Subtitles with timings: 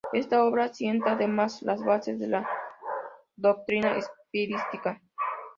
[0.13, 2.49] Esta obra sienta, además, las bases de la
[3.35, 4.99] doctrina espiritista.